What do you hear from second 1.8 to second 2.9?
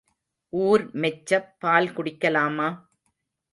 குடிக்கலாமா?